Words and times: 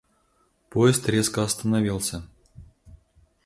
Поезд 0.71 1.07
резко 1.09 1.43
остановился. 1.43 2.27